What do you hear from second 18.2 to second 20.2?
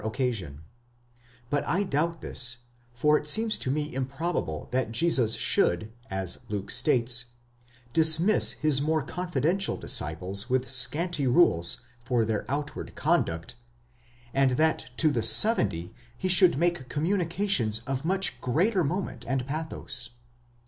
greater moment and pathos.